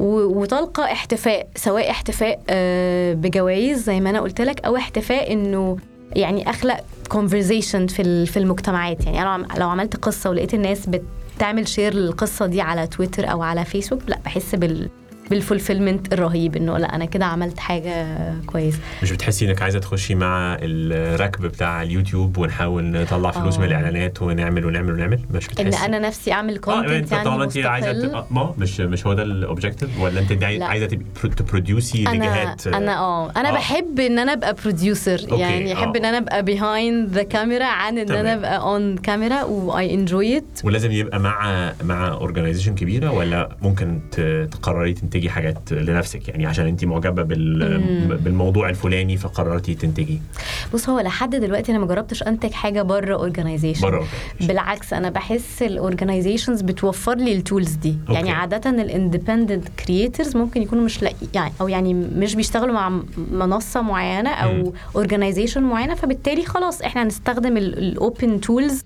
[0.00, 5.76] وتلقى احتفاء سواء احتفاء آه، بجوائز زي ما أنا قلت لك أو احتفاء إنه
[6.12, 6.76] يعني أخلق
[7.14, 9.04] conversation في في المجتمعات.
[9.06, 10.86] يعني أنا لو عملت قصة ولقيت الناس
[11.36, 14.88] بتعمل share للقصه دي على تويتر أو على فيسبوك لأ بحس بال
[15.30, 18.06] بال fulfillment الرهيب إنه لا أنا كده عملت حاجة
[18.46, 23.60] كويسة مش بتحسي إنك عايزة تخشي مع الركب بتاع اليوتيوب ونحاول نطلع فلوس آه.
[23.60, 27.44] من الإعلانات ونعمل ونعمل ونعمل مش إن بتحسي أنا نفسي أعمل content أنت يعني طالما
[27.44, 30.42] أنت عايزة تبقى ما مش مش هو ده ال objective ولا أنت.
[30.62, 31.04] عايزة تبقي
[31.36, 33.52] ت produce ي لجهات أنا آه أنا آه.
[33.52, 36.00] بحب إن أنا أبقى producer يعني أحب آه.
[36.00, 38.20] إن أنا أبقى behind the camera عن إن تمام.
[38.20, 43.56] أنا ابقى on camera and I enjoy it ولازم يبقى مع مع organization كبيرة ولا
[43.62, 44.00] ممكن
[44.50, 48.18] تقرري تنتجي حاجات لنفسك يعني عشان انت معجبة بال.
[48.18, 50.20] بالموضوع الفلاني فقررتي تنتجي
[50.74, 54.06] بص هو لحد دلوقتي أنا ما جربتش أنتج حاجة بره organization بره
[54.40, 58.12] بالعكس أنا بحس ال organizations بتوفر لي ال tools دي okay.
[58.12, 63.02] يعني عادة ال independent creators ممكن يكونوا مش لاقي يعني أو يعني مش بيشتغلوا مع
[63.30, 64.30] منصة معينة.
[64.30, 68.82] أو organization معينة فبالتالي خلاص إحنا هنستخدم ال open tools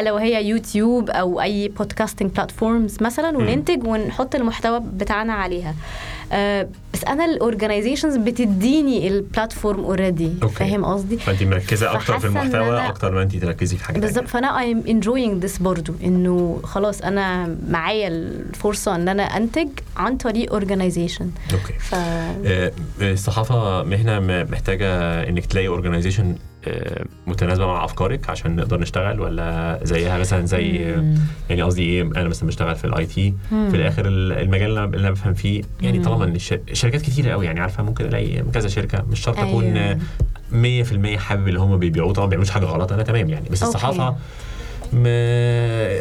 [0.00, 5.74] ألا وهي يوتيوب أو أي podcasting platforms مثلا وننتج ونحط المحتوى بتاعنا عليها.
[6.32, 10.32] آه بس أنا ال organizations بتديني ال platform already.
[10.54, 14.28] فاهم قصدي؟ فانت مركزة أكتر في المحتوى أكتر ما انت تركزي في حاجة بالظبط.
[14.28, 20.58] فأنا I'm enjoying this برضو إنه خلاص أنا معايا الفرصة إن أنا أنتج عن طريق
[20.58, 21.24] organization.
[21.52, 21.72] okay.
[21.78, 24.88] ف آه، الصحافه مهنة محتاجة
[25.28, 26.34] إنك تلاقي organization
[27.26, 30.94] متناسبة مع أفكارك عشان نقدر نشتغل ولا زيها مثلا زي.
[31.50, 33.34] يعني قصدي إيه أنا مثلا بشتغل في ال IT.
[33.50, 35.98] في الآخر ال- المجال اللي أنا بفهم فيه يعني.
[35.98, 39.64] طالما إن الش- الشركات كتيرة قوي يعني عارفة ممكن ألاقي كذا شركة مش شرط أكون
[39.64, 39.78] أيوة.
[39.90, 39.98] آه،
[40.52, 43.62] 100% حابب اللي هم بيبيعوه طبعا ما بيعملوش حاجة غلط أنا تمام يعني بس.
[43.62, 44.16] الصحافة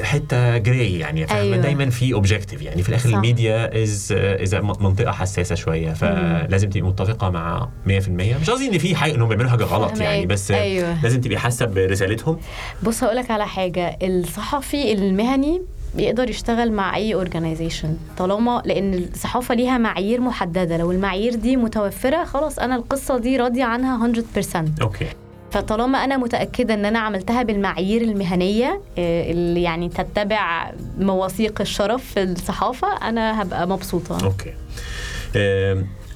[0.03, 1.57] حتة gray يعني فاهمة؟ أيوة.
[1.57, 2.83] دايما في objective يعني.
[2.83, 3.15] في الآخر صح.
[3.15, 8.77] ال media is is منطقة حساسة شوية فلازم تبقي متفقة مع 100% مش قصدي إن
[8.77, 9.97] في حاجة انهم بيعملوا حاجة غلط.
[9.99, 11.03] يعني بس أيوة.
[11.03, 12.37] لازم تبقي حاسة برسالتهم.
[12.83, 13.97] بص هقولك على حاجة.
[14.03, 15.61] الصحفي المهني
[15.95, 20.77] بيقدر يشتغل مع أي organization طالما لأن الصحافة ليها معايير محددة.
[20.77, 25.05] لو المعايير دي متوفرة خلاص أنا القصة دي راضية عنها 100% okay.
[25.51, 32.23] فطالما أنا متأكدة إن أنا عملتها بالمعايير المهنية آه، اللي يعني تتبع مواثيق الشرف في
[32.23, 34.25] الصحافة أنا هبقى مبسوطة.
[34.25, 34.53] okay.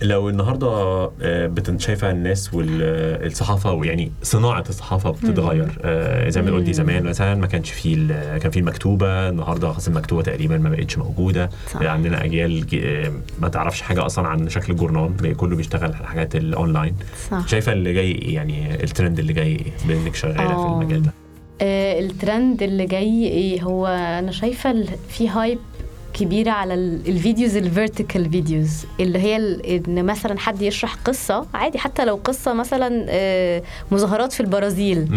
[0.02, 0.68] لو النهارده
[1.22, 5.78] آه، شايفة الناس والصحافه ويعني صناعة الصحافة بتتغير.
[5.82, 10.22] آه، زي ما قلتي زمان مثلا ما كانش فيه كان فيه المكتوبة النهارده خلاص المكتوبة
[10.22, 11.50] تقريبا ما بقتش موجودة.
[11.72, 11.82] صح.
[11.82, 16.96] عندنا أجيال آه، ما تعرفش حاجة أصلا عن شكل الجورنال كله بيشتغل على الحاجات الأونلاين.
[17.32, 17.48] صح.
[17.48, 20.74] شايفة اللي جاي إيه؟ يعني الترند اللي جاي إيه؟ بما إنك شغالة في.
[20.74, 21.12] المجال ده.
[21.62, 25.60] آه، الترند اللي جاي إيه؟ هو أنا شايفة في hype
[26.14, 29.36] كبيرة على ال- ال videos ال vertical videos اللي هي
[29.88, 35.08] إن مثلا حد يشرح قصة عادي حتى لو قصة مثلا آه، مظاهرات في البرازيل.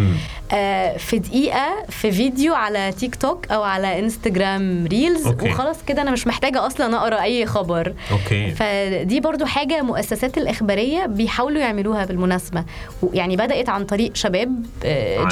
[0.53, 5.49] آه، في دقيقة في فيديو على تيك توك أو على انستجرام reels okay.
[5.51, 11.07] وخلاص كده أنا مش محتاجة أصلا أقرأ أي خبر okay فدي برضو حاجة مؤسسات الإخبارية
[11.07, 12.65] بيحاولوا يعملوها بالمناسبة
[13.15, 14.67] يعني بدأت عن طريق شباب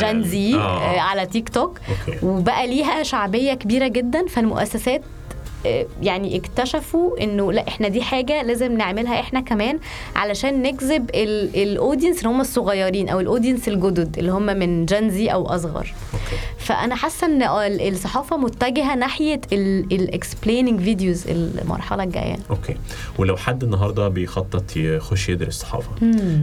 [0.01, 1.01] جان زي آه.
[1.01, 5.20] على تيك توك okay وبقى ليها شعبية كبيرة جدا فالمؤسسات آه،
[6.03, 9.79] يعني اكتشفوا إنه لا إحنا دي حاجة لازم نعملها إحنا كمان
[10.17, 15.18] علشان نجذب ال audience اللي هم الصغيرين أو ال audience الجدد اللي هم من Gen
[15.18, 15.95] Z أو أصغر.
[16.15, 16.37] okay.
[16.59, 22.37] فأنا حاسة إن آه، ال- الصحافة متجهة ناحية ال explaining videos المرحلة الجاية.
[22.51, 22.75] okay.
[23.19, 25.91] ولو حد النهارده بيخطط يخش يدرس صحافة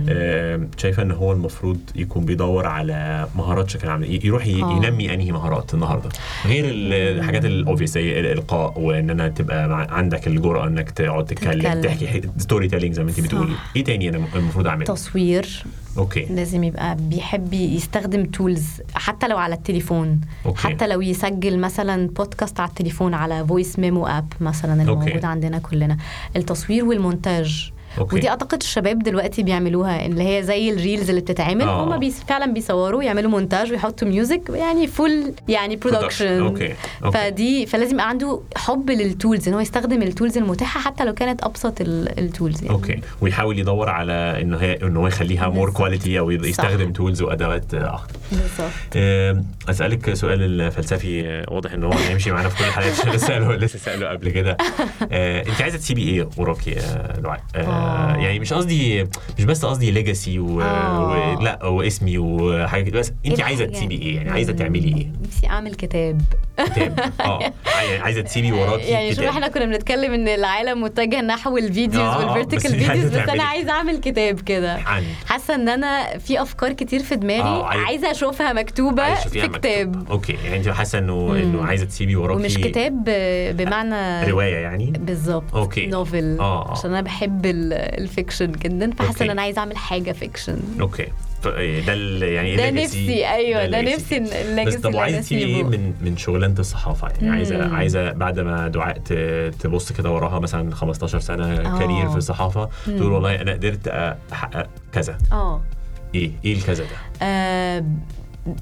[0.10, 4.48] آه، شايفة إن هو المفروض يكون بيدور على مهارات بشكل عام يروح آه.
[4.48, 6.10] ينمي أنهي مهارات النهارده؟
[6.46, 11.82] غير ال- الحاجات ال obvious زي الإلقاء وان أنا تبقى عندك الجرأة إنك تقعد تتكلم.
[11.82, 13.20] تحكي storytelling زي ما أنت.
[13.22, 15.64] بتقولي إيه تاني أنا المفروض أعمله تصوير
[15.98, 20.60] okay لازم يبقى بيحب يستخدم tools حتى لو على التليفون okay.
[20.60, 24.92] حتى لو يسجل مثلا بودكاست على التليفون على voice memo app مثلا okay.
[24.92, 25.98] الموجود عندنا كلنا
[26.36, 28.16] التصوير والمونتاج okay.
[28.16, 31.84] ودي أعتقد الشباب دلوقتي بيعملوها اللي هي زي ال reels اللي بتتعمل آه.
[31.84, 36.56] هم بيس فعلا بيصوروا يعملوا مونتاج ويحطوا music يعني full يعني production
[37.14, 41.14] فدي فلازم يبقى عنده حب لل tools إن هو يستخدم ال tools المتاحة حتى لو
[41.14, 42.76] كانت أبسط ال- ال tools يعني.
[42.76, 45.70] okay ويحاول يدور على إنه هي إنه هو يخليها more.
[45.72, 46.32] quality أو.
[46.32, 52.32] يستخدم tools وأدوات آه، أكتر بالظبط آه، أسألك سؤال الفلسفي آه، واضح إن هو هيمشي
[52.32, 54.58] معانا في كل الحلقات لسه سائله لسه سائله قبل كده
[55.12, 57.87] آه، أنت عايزة تسيبي إيه وراكي يا آه، آه.
[58.18, 59.04] يعني مش قصدي
[59.38, 60.62] مش بس قصدي legacy و...
[60.62, 61.36] آه.
[61.38, 61.42] و...
[61.42, 65.48] لا واسمي وحاجه كده بس انت إيه عايزة؟ تسيبي إيه يعني عايزة تعملي إيه نفسي
[65.48, 66.22] أعمل كتاب
[66.66, 69.24] كتاب آه يعني عايزة تسيبي وراكي يعني شوف.
[69.26, 73.24] إحنا كنا بنتكلم إن العالم متجه نحو ال videos آه، آه، وال vertical عايزة videos
[73.24, 74.78] بس أنا عايزة أعمل كتاب كده
[75.26, 79.48] حاسة إن أنا في أفكار كتير في دماغي آه، عايز- عايزة أشوفها مكتوبة في.
[79.48, 81.36] كتاب okay يعني انت حاسة انه.
[81.36, 83.04] إنه عايزة تسيبي وراكي ومش كتاب
[83.58, 85.86] بمعنى رواية يعني بالظبط okay.
[85.88, 86.72] novel آه، آه.
[86.72, 89.26] عشان أنا بحب ال- ال fiction جدا فحاسة.
[89.26, 91.08] إن أنا عايزة أعمل حاجة fiction okay
[91.46, 92.72] إيه ده يعني ده.
[92.72, 93.94] نفسي أيوه ده legacy.
[93.94, 94.20] نفسي
[94.66, 97.76] بس طب تسيبي إيه من من شغلانة الصحافة يعني عايزه.
[97.76, 98.98] عايزة بعد ما دعاء
[99.60, 101.80] تبص كده وراها مثلا 15 سنة آه.
[101.80, 102.70] career في الصحافة.
[102.86, 103.88] تقول والله أنا قدرت
[104.32, 105.62] أحقق كذا آه
[106.16, 106.90] إيه إيه الكذا ده
[107.22, 107.86] آه،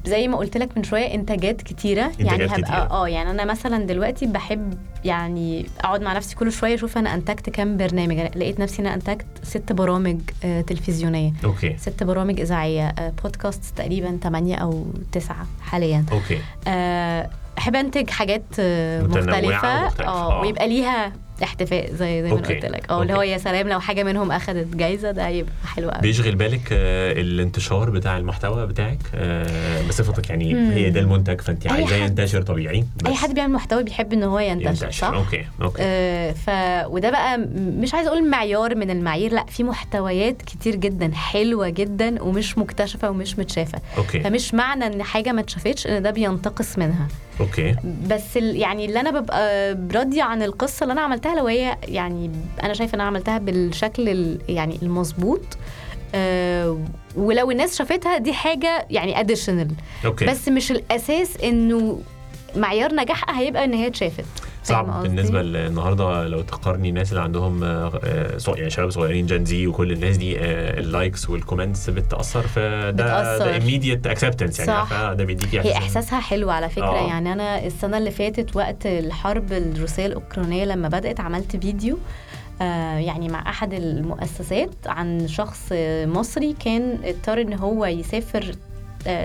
[0.06, 2.02] زي ما قلت لك من شوية إنتاجات كتيرة.
[2.20, 2.92] يعني إنتاجات هبقى كتيرة.
[2.92, 4.74] آه يعني أنا مثلا دلوقتي بحب
[5.06, 8.20] يعني أقعد مع نفسي كل شوية أشوف أنا أنتجت كام برنامج.
[8.20, 11.32] أنا لقيت نفسي أنا أنتجت ست برامج آه تلفزيونية.
[11.44, 11.78] okay.
[11.78, 16.06] ست برامج إذاعية آه بودكاست تقريبا 8 أو 9 حاليا.
[16.12, 16.38] okay.
[16.68, 19.68] آه أحب أنتج حاجات آه مختلفة.
[19.68, 20.42] آه آه.
[20.42, 21.12] ويبقى ليها
[21.44, 22.36] احتفاء زي زي ما.
[22.36, 22.90] قلت لك.
[22.90, 23.22] آه اللي هو.
[23.22, 27.90] يا سلام لو حاجة منهم اخذت جايزة ده هيبقى حلو قوي بيشغل بالك آه، الانتشار
[27.90, 30.72] بتاع المحتوى بتاعك آه، بصفتك يعني مم.
[30.72, 33.06] هي ده المنتج فأنت عايزاه ينتشر طبيعي بس.
[33.08, 35.78] اي حد بيعمل محتوى بيحب إن هو ينتشر, صح؟ okay okay.
[35.82, 36.50] آه ف
[36.92, 42.24] وده بقى مش عايزه أقول معيار من المعايير لأ في محتويات كتير جدا حلوة جدا
[42.24, 43.80] ومش مكتشفة ومش متشافة.
[43.98, 44.20] okay.
[44.20, 47.08] فمش معنى إن حاجة ما اتشافتش إن ده بينتقص منها.
[47.40, 47.76] okay.
[48.10, 48.56] بس ال...
[48.56, 52.32] يعني اللي أنا ببقى راضية عن القصة اللي أنا عملتها لو هي يعني
[52.64, 54.40] أنا شايفة ان أنا عملتها بالشكل ال...
[54.50, 55.42] يعني المظبوط
[56.16, 56.80] آه
[57.16, 59.68] ولو الناس شافتها دي حاجة يعني additional
[60.28, 62.00] بس مش الأساس إنه
[62.56, 64.26] معيار نجاحها هيبقى إن هي اتشافت.
[64.66, 69.92] صعب؟ بالنسبة النهارده لو تقارني الناس اللي عندهم آه، يعني شباب صغيرين gen Z وكل
[69.92, 72.92] الناس دي آه، ال likes وال comments بتأثر فده
[73.38, 74.74] ده immediate acceptance يعني صح.
[74.74, 77.08] عارفة؟ ده بيديكي هي إحساس إن- إحساسها حلو على فكرة آه.
[77.08, 81.98] يعني أنا السنة اللي فاتت وقت الحرب الروسية الأوكرانية لما بدأت عملت فيديو
[82.62, 85.60] آه يعني مع أحد المؤسسات عن شخص
[86.06, 88.52] مصري كان اضطر إن هو يسافر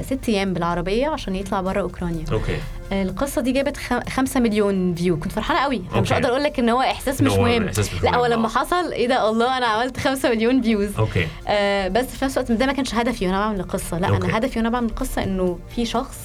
[0.02, 2.24] ست أيام بالعربية عشان يطلع بره أوكرانيا.
[2.32, 2.56] okay.
[2.92, 5.82] آه، القصة دي جابت خ- خمسة مليون view كنت فرحانة قوي.
[5.92, 6.12] أنا مش.
[6.12, 7.64] هقدر أقول لك إن هو إحساس مش هو مهم.
[7.66, 8.48] إحساس لا هو لما آه.
[8.50, 11.26] حصل إيه ده؟ الله أنا عملت خمسة مليون views okay.
[11.48, 13.98] آه بس في نفس الوقت ده ما كانش هدفي وأنا بعمل القصة.
[13.98, 14.26] لا okay.
[14.26, 16.18] أنا هدفي وأنا بعمل القصة إنه في شخص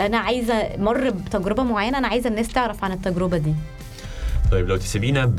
[0.00, 3.54] أنا عايزة مر بتجربة معينة أنا عايزة الناس تعرف عن التجربة دي.
[4.52, 5.36] طيب لو تسيبينا ب...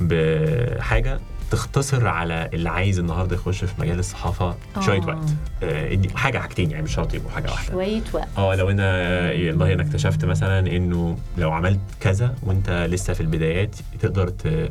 [0.00, 4.80] بحاجة تختصر على اللي عايز النهارده يخش في مجال الصحافة آه.
[4.80, 5.18] شوية وقت.
[5.62, 7.72] آه، حاجة حاجتين يعني مش شرط يبقوا حاجة واحدة.
[7.72, 8.28] شوية وقت.
[8.38, 8.86] آه لو أنا
[9.30, 14.28] والله أنا اكتشفت مثلا إنه لو عملت كذا وأنت لسه في البدايات تقدر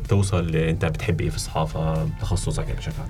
[0.08, 3.08] توصل ل- أنت بتحب إيه في الصحافة تخصصك يعني بشكل عام.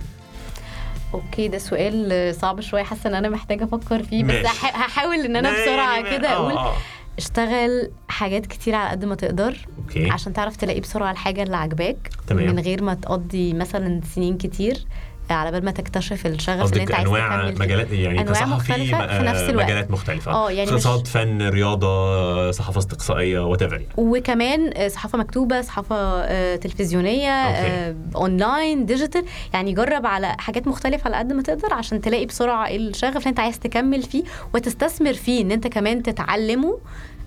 [1.14, 5.50] أوكي ده سؤال صعب شوية حاسة إن أنا محتاجة أفكر فيه بس هحاول إن أنا
[5.52, 6.74] بسرعة كده آه، أقول آه.
[7.20, 12.10] اشتغل حاجات كتير على قد ما تقدر okay عشان تعرف تلاقي بسرعة الحاجة اللي عاجباك
[12.26, 12.46] تمام.
[12.46, 14.86] من غير ما تقضي مثلا سنين كتير
[15.34, 17.50] على بال ما تكتشف الشغف اللي انت عايز انواع.
[17.50, 19.64] مجالات يعني أنواع كصحفي مختلفة في نفس الوقت.
[19.66, 20.32] مجالات مختلفة.
[20.32, 27.30] آه يعني مش- اقتصاد فن رياضة صحافة استقصائيه whatever وكمان صحافة مكتوبة صحافة آه، تلفزيونية
[27.30, 29.24] آه، online digital
[29.54, 33.40] يعني جرب على حاجات مختلفة على قد ما تقدر عشان تلاقي بسرعة الشغف اللي انت
[33.40, 34.22] عايز تكمل فيه
[34.54, 36.78] وتستثمر فيه إن انت كمان تتعلمه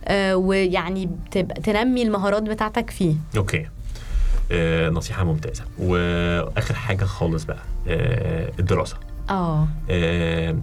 [0.05, 1.09] آه، ويعني
[1.63, 3.13] تنمي المهارات بتاعتك فيه.
[3.37, 3.65] okay.
[4.89, 5.63] نصيحة ممتازة.
[5.79, 8.97] وآخر حاجة خالص بقى آه الدراسة.
[9.29, 9.67] آه.
[9.89, 10.55] آه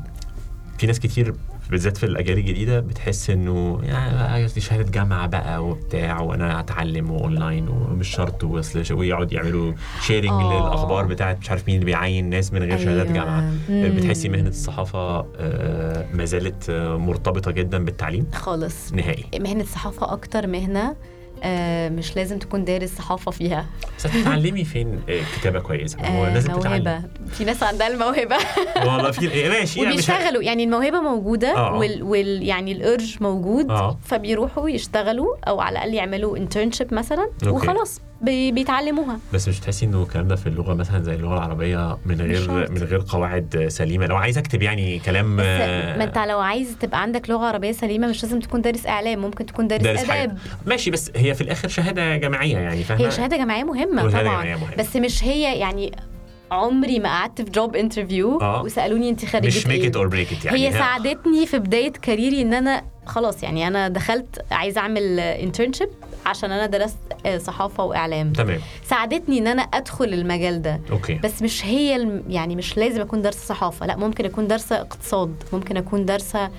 [0.78, 1.34] في ناس كتير
[1.70, 7.68] بالذات في الأجيال الجديدة بتحس إنه يعني دي شهادة جامعة بقى وبتاع وأنا هتعلم وأونلاين
[7.68, 8.44] ومش شرط
[8.90, 10.52] ويقعد يعملوا sharing آه.
[10.68, 13.12] للأخبار بتاعت مش عارف مين اللي بيعين ناس من غير شهادات أيوة.
[13.18, 13.40] جامعة.
[13.68, 13.96] مم.
[13.96, 18.92] بتحسي مهنة الصحافة آه ما زالت آه، مرتبطة جدا بالتعليم؟ خالص.
[18.92, 19.24] نهائي.
[19.40, 20.96] مهنة الصحافة أكتر مهنة
[21.42, 23.66] آه، مش لازم تكون دارس صحافة فيها.
[23.98, 25.98] بس هتتعلمي فين؟ آه، كتابة كويسة.
[26.00, 28.36] هو آه، لازم موهبه في ناس عندها الموهبة.
[28.86, 30.42] والله في ماشي يعني وبيشتغلوا.
[30.42, 31.78] يعني الموهبة موجودة آه.
[31.78, 33.98] وال, وال يعني ال urge موجود آه.
[34.04, 37.48] فبيروحوا يشتغلوا أو على الأقل يعملوا internship مثلا okay.
[37.48, 38.00] وخلاص.
[38.20, 42.20] بي بيتعلموها بس مش تحسي إنه الكلام ده في اللغة مثلا زي اللغة العربية من
[42.20, 42.70] غير.
[42.70, 46.76] من غير قواعد سليمة لو عايز أكتب يعني كلام بس آه، ما أنت لو عايز
[46.80, 50.38] تبقى عندك لغة عربية سليمة مش لازم تكون دارس إعلام ممكن تكون دارس, دارس آداب
[50.66, 54.56] ماشي بس هي في الآخر شهادة جامعية يعني فاهمة هي شهادة جامعية مهمة طبعا جامعية
[54.56, 54.76] مهمة.
[54.76, 55.92] بس مش هي يعني
[56.50, 58.62] عمري ما قعدت في job interview آه.
[58.62, 60.72] وسألوني انت خريجة مش make it or break it يعني هي.
[60.72, 65.88] ساعدتني في بداية career ي إن أنا خلاص يعني أنا دخلت عايزة أعمل internship
[66.26, 68.32] عشان أنا درست آه، صحافة وإعلام.
[68.32, 68.60] تمام.
[68.84, 70.80] ساعدتني إن أنا أدخل المجال ده.
[70.90, 71.14] okay.
[71.14, 72.20] بس مش هي.
[72.28, 73.86] يعني مش لازم أكون دارسة صحافة.
[73.86, 75.34] لا ممكن أكون دارسة اقتصاد.
[75.52, 76.50] ممكن أكون دارسة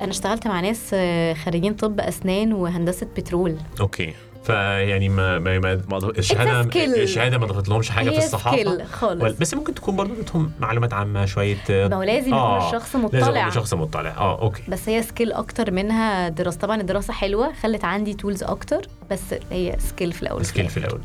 [0.00, 3.56] أنا اشتغلت مع ناس آه، خريجين طب أسنان وهندسة بترول.
[3.80, 4.14] okay.
[4.48, 6.60] فيعني ما ما, ما الشهادة.
[7.02, 8.84] الشهادة ما ضافت لهمش حاجة في الصحافة.
[8.84, 9.38] خالص.
[9.38, 13.18] بس ممكن تكون برضه ادتهم معلومات عامة شوية ما هو لازم يكون الشخص مطلع.
[13.18, 14.10] لازم يكون شخص مطلع.
[14.10, 14.62] آه okay.
[14.68, 16.58] بس هي skill أكتر منها دراسة.
[16.58, 19.20] طبعا الدراسة حلوة خلت عندي tools أكتر بس
[19.52, 20.46] هي skill في الأول.
[20.46, 21.00] skill في الأول.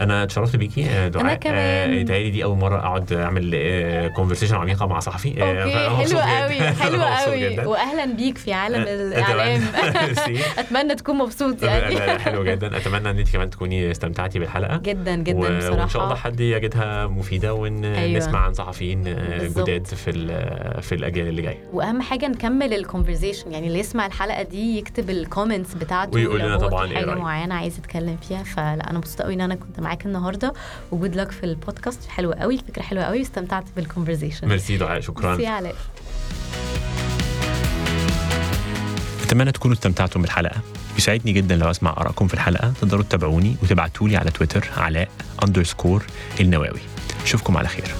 [0.00, 1.24] أنا اتشرفت بيكي آه، دعاء.
[1.24, 1.90] أنا كمان.
[1.90, 5.42] آه، يتهيألي دي أول مرة أقعد أعمل conversation عميقة مع صحفي.
[5.42, 6.08] آه، okay.
[6.08, 6.18] حلو.
[6.18, 7.66] قوي حلو قوي.
[7.66, 9.62] واهلا بيك في عالم آه، الإعلام.
[10.58, 12.00] أتمنى تكون مبسوط يعني.
[12.24, 12.76] حلو جدا.
[12.76, 14.76] أتمنى إن انت كمان تكوني استمتعتي بالحلقة.
[14.76, 18.18] جدا جدا و- بصراحه وإن شاء الله حد يجدها مفيدة وان أيوة.
[18.18, 19.46] نسمع عن صحفيين آه،.
[19.46, 20.12] جداد في
[20.82, 21.64] في الأجيال اللي جاية.
[21.72, 26.40] وأهم حاجة نكمل ال conversation يعني اللي يسمع الحلقة دي يكتب ال comments بتاعته ويقول
[26.40, 27.14] لنا طبعاً إيه حاجة.
[27.14, 28.42] معينة عايز يتكلم فيها.
[28.42, 30.52] فلا أنا مبسوطة قوي إن أنا كنت معاك النهارده.
[30.90, 35.30] وجود لك في البودكاست حلو قوي الفكرة حلوة قوي واستمتعت بال conversation ميرسي دعاء شكرا.
[35.30, 35.74] ميرسي علاء.
[39.22, 40.60] أتمنى تكونوا استمتعتم بالحلقة.
[40.98, 42.72] يسعدني جدا لو أسمع آرائكم في الحلقة.
[42.80, 45.08] تقدروا تتابعوني وتبعتوا لي على تويتر علاء
[45.44, 46.04] underscore
[46.40, 46.80] النواوي.
[47.24, 47.94] اشوفكم على خير.